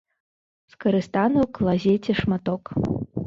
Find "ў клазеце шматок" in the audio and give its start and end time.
1.43-2.63